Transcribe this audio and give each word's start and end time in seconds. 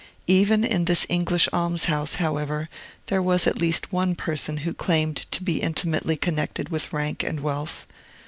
Even 0.25 0.63
in 0.63 0.85
this 0.85 1.05
English 1.09 1.47
almshouse, 1.53 2.15
however, 2.15 2.69
there 3.05 3.21
was 3.21 3.45
at 3.45 3.59
least 3.59 3.93
one 3.93 4.15
person 4.15 4.57
who 4.65 4.73
claimed 4.73 5.27
to 5.29 5.43
be 5.43 5.61
intimately 5.61 6.17
connected 6.17 6.69
with 6.69 6.91
rank 6.91 7.21
and 7.23 7.41
wealth. 7.41 7.85